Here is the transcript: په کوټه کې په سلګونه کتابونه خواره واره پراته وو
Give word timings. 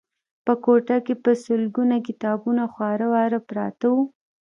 په 0.45 0.53
کوټه 0.63 0.97
کې 1.05 1.13
په 1.23 1.31
سلګونه 1.45 1.95
کتابونه 2.07 2.63
خواره 2.73 3.07
واره 3.13 3.39
پراته 3.49 3.87
وو 3.93 4.03